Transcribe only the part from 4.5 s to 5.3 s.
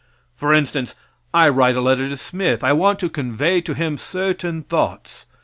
thoughts.